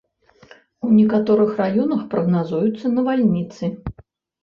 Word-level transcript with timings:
У 0.87 0.89
некаторых 0.99 1.53
раёнах 1.63 2.01
прагназуюцца 2.17 2.85
навальніцы. 2.99 3.75